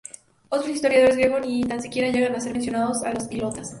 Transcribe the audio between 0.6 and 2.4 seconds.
historiadores griegos ni tan siquiera llegan a